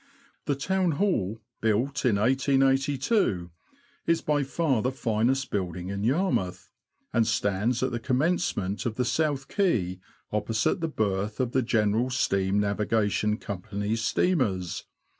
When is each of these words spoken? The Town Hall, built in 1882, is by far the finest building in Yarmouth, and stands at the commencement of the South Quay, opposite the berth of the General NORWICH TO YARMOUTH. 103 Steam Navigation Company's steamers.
The 0.45 0.55
Town 0.55 0.93
Hall, 0.93 1.43
built 1.61 2.05
in 2.05 2.15
1882, 2.15 3.51
is 4.07 4.21
by 4.21 4.41
far 4.41 4.81
the 4.81 4.91
finest 4.91 5.51
building 5.51 5.89
in 5.89 6.03
Yarmouth, 6.03 6.71
and 7.13 7.27
stands 7.27 7.83
at 7.83 7.91
the 7.91 7.99
commencement 7.99 8.87
of 8.87 8.95
the 8.95 9.05
South 9.05 9.47
Quay, 9.47 9.99
opposite 10.31 10.81
the 10.81 10.87
berth 10.87 11.39
of 11.39 11.51
the 11.51 11.61
General 11.61 12.05
NORWICH 12.05 12.29
TO 12.29 12.35
YARMOUTH. 12.45 12.53
103 12.55 12.57
Steam 12.75 12.87
Navigation 12.97 13.37
Company's 13.37 14.01
steamers. 14.03 14.85